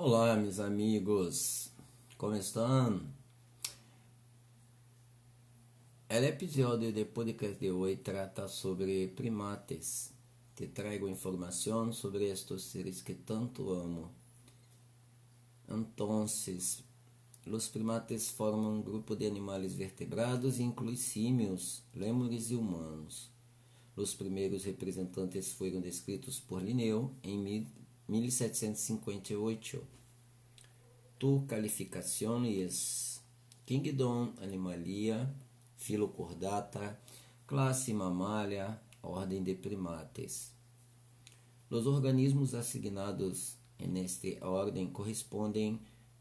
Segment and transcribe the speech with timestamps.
[0.00, 1.72] Olá, meus amigos,
[2.16, 3.02] como estão?
[6.08, 10.12] O episódio de podcast de hoje trata sobre primates.
[10.54, 14.08] Te trago informação sobre estes seres que tanto amo.
[15.68, 23.32] Então, os primates formam um grupo de animais vertebrados inclui símios, lêmures e humanos.
[23.96, 27.36] Os primeiros representantes foram descritos por Linneu em
[28.08, 29.82] 1758.
[31.18, 33.20] Tu qualificações
[33.66, 35.28] Kingdom Animalia
[35.76, 36.98] Filocordata
[37.46, 40.52] Classe Mamália Ordem de Primates
[41.68, 45.78] Os organismos assignados nesta ordem correspondem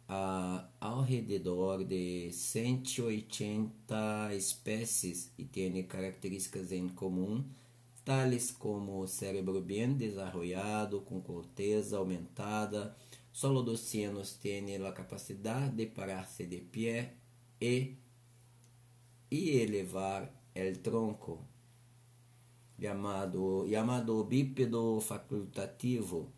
[0.10, 7.44] a ao redor de 180 espécies e têm características em comum
[8.08, 12.96] tales como cérebro bem desenvolvido, com corteza aumentada,
[13.34, 13.92] solo dos
[14.42, 17.16] tem a capacidade de parar-se de pé
[17.60, 17.98] e,
[19.30, 21.46] e elevar el tronco,
[22.82, 26.32] chamado, chamado bípedo facultativo,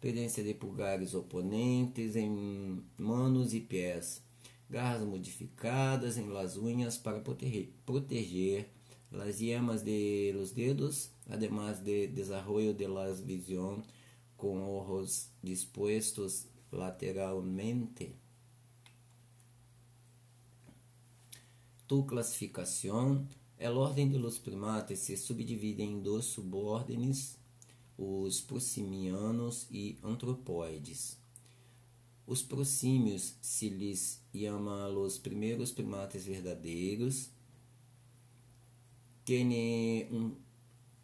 [0.00, 4.22] presença de pulgares oponentes em manos e pés,
[4.70, 8.77] garras modificadas em las unhas para proteger, proteger
[9.10, 13.84] las yemas de los dedos, además de desarrollo de la visión
[14.36, 18.14] con ojos dispuestos lateralmente.
[21.86, 23.26] Tu classificação,
[23.58, 27.38] a ordem de los primates se subdivide em dois subordens,
[27.96, 31.18] os prosimianos e antropóides.
[32.26, 37.30] Os prosímios se lhes chama os primeiros primates verdadeiros,
[39.28, 40.34] tem um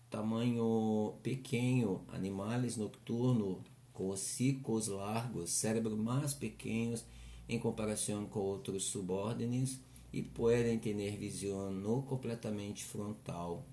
[0.09, 3.59] tamanho pequeno, animais nocturnos
[3.93, 7.05] com hocicos largos, cérebros mais pequenos
[7.47, 9.79] em comparação com outros subordens
[10.11, 13.67] e podem ter visão não completamente frontal,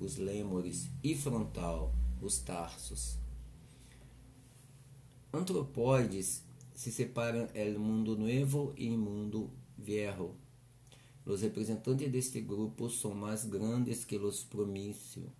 [0.00, 3.16] os lêmures, e frontal, os tarsos.
[5.32, 6.42] Antropóides
[6.74, 9.48] se separam el mundo novo e mundo
[9.78, 10.41] viejo.
[11.24, 15.30] Os representantes deste grupo são mais grandes que os promícios,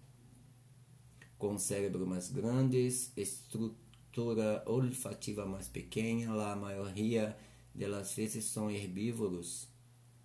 [1.37, 7.37] com cérebro mais grandes, estrutura olfativa mais pequena, a maioria
[7.75, 9.69] delas vezes são herbívoros,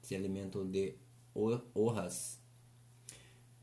[0.04, 0.96] se alimentam de
[1.74, 2.40] hojas,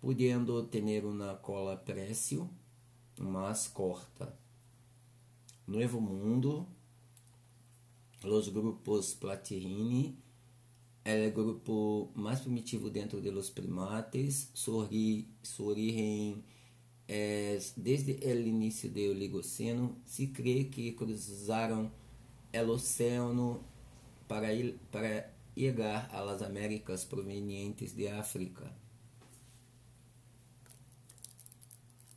[0.00, 2.50] podendo ter uma cola précio
[3.20, 4.36] mais corta.
[5.64, 6.66] Novo Mundo,
[8.24, 10.23] os grupos Platyrrhini
[11.04, 14.88] é o grupo mais primitivo dentro de los primates, su,
[15.58, 16.42] origen
[17.06, 19.98] es desde o início do Oligoceno.
[20.06, 21.92] Se crê que cruzaram
[22.54, 23.62] o oceano
[24.26, 28.72] para, ir, para chegar às Américas provenientes de África.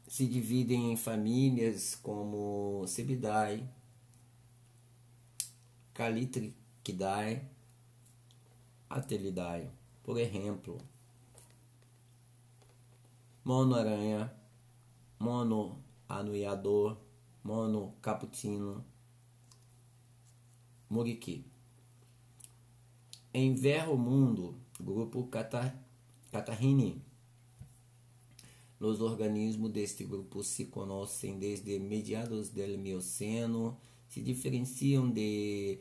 [0.07, 3.67] Se dividem em famílias como Cebidae,
[5.93, 7.56] Calitrichidae,
[8.89, 9.69] Atelidae,
[10.01, 10.77] por exemplo,
[13.43, 14.33] mono-aranha,
[15.19, 16.97] mono-anuiador,
[17.43, 18.83] mono-caputino,
[20.89, 21.45] muriqui.
[23.33, 25.27] Em Verro Mundo, grupo
[26.31, 27.01] Catarrini.
[28.79, 33.77] Os organismos deste grupo se conhecem desde mediados do Mioceno,
[34.07, 35.79] se diferenciam de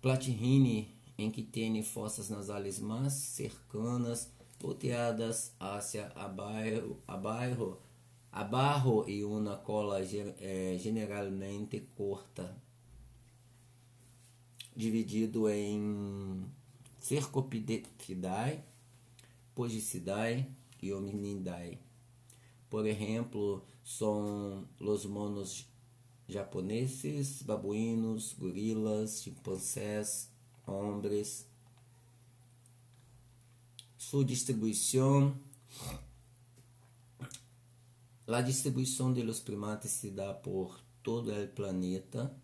[0.00, 7.78] Platyrrhini em que tem fossas nasais mais cercanas, volteadas hacia abaixo, abaixo,
[8.30, 12.56] abaixo e uma cola é, generalmente curta,
[14.74, 16.44] dividido em
[17.00, 18.62] Cercopidecidae,
[19.54, 20.46] Pogicidae
[20.82, 21.78] e Hominidae.
[22.68, 25.66] Por exemplo, são os monos
[26.28, 30.30] japoneses, babuínos, gorilas, chimpanzés,
[30.66, 31.46] hombres.
[33.96, 35.34] Su distribuição.
[38.26, 42.34] A distribuição de los primates se dá por todo o planeta,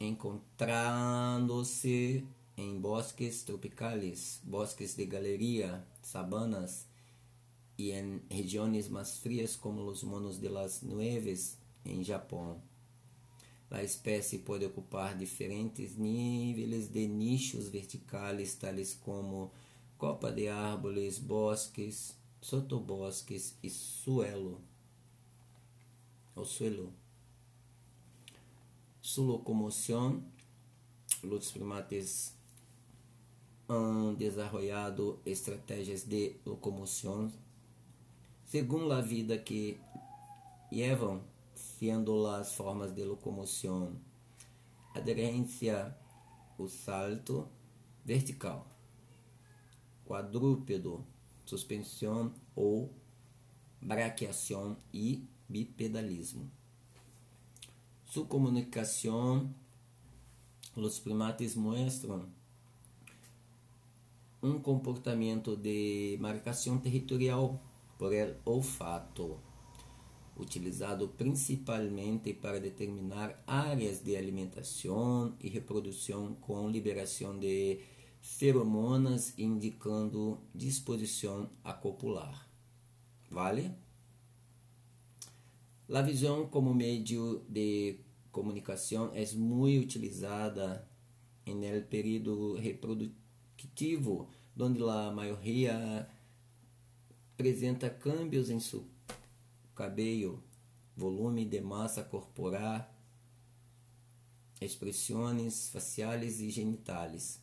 [0.00, 6.88] encontrando-se em bosques tropicais, bosques de galeria, sabanas
[7.78, 12.60] e em regiões mais frias como os monos de las Nueves em Japão.
[13.70, 19.52] A espécie pode ocupar diferentes níveis de nichos verticais, tais como
[19.96, 24.60] copa de árvores, bosques, sotobosques e suelo.
[26.34, 26.92] O suelo.
[29.10, 30.24] su locomoción.
[31.22, 32.34] Los primates
[33.68, 37.30] han desarrollado estratégias de locomoção
[38.46, 39.78] segundo a vida que
[40.70, 41.20] llevan,
[41.60, 43.96] sendo as formas de locomoção.
[44.94, 45.96] Aderência,
[46.58, 47.48] o salto
[48.04, 48.66] vertical,
[50.04, 51.04] quadrúpedo,
[51.44, 52.92] suspensão ou
[53.80, 56.50] braquiação e bipedalismo.
[58.04, 59.54] Su comunicação,
[60.74, 62.28] os primates mostram
[64.42, 67.60] um comportamento de marcação territorial
[67.98, 69.38] por el olfato,
[70.40, 77.80] utilizado principalmente para determinar áreas de alimentação e reprodução com liberação de
[78.20, 82.48] feromonas indicando disposição a copular.
[83.30, 83.70] Vale?
[85.92, 87.02] A visão como meio
[87.48, 88.00] de
[88.30, 90.88] comunicação é muito utilizada
[91.46, 94.28] no período reprodutivo,
[94.58, 96.08] onde a maioria
[97.32, 98.86] apresenta cambios em seu
[99.80, 100.44] cabelo,
[100.94, 102.86] volume de massa corporal,
[104.60, 107.42] expressões faciais e genitais.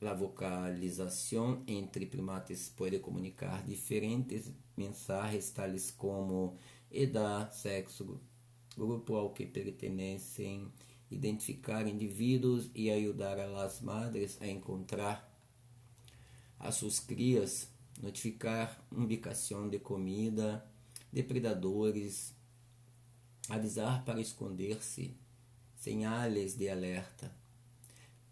[0.00, 6.56] A vocalização entre primates pode comunicar diferentes mensagens, tales como
[6.90, 8.20] idade, sexo,
[8.76, 10.72] grupo ao que pertencem,
[11.08, 15.32] identificar indivíduos e ajudar as madres a encontrar
[16.58, 20.64] as suas crias notificar ubicação de comida,
[21.12, 22.34] depredadores,
[23.48, 25.16] avisar para esconder-se,
[25.76, 27.34] señales de alerta,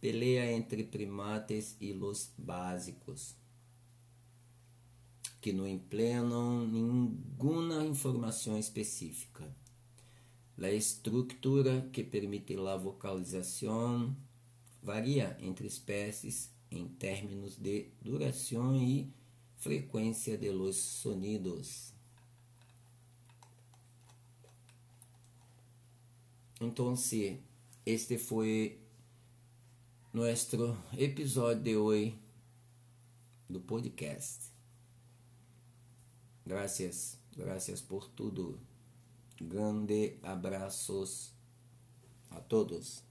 [0.00, 3.34] pelea entre primates e los básicos,
[5.40, 9.54] que não empleam nenhuma informação específica.
[10.58, 14.16] A estrutura que permite a vocalização
[14.82, 19.12] varia entre espécies em termos de duração e
[19.66, 21.92] frecuencia de los sonidos.
[26.60, 27.38] Entonces,
[27.84, 28.78] este fue
[30.12, 32.18] nuestro episódio de hoje
[33.48, 34.44] do podcast.
[36.44, 38.58] Gracias, gracias por tudo.
[39.40, 41.34] Grande abraços
[42.30, 43.06] a todos.